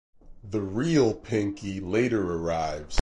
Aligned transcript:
The 0.43 0.61
real 0.63 1.13
Pinky 1.13 1.79
later 1.79 2.23
arrives. 2.33 2.99